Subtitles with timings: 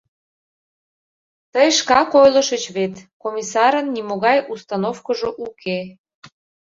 [1.53, 5.79] —Тый шкак ойлышыч вет: Комиссарын нимогай установкыжо уке.